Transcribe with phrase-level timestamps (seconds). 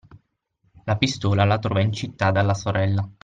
[0.85, 3.07] La pistola la trova in città dalla sorella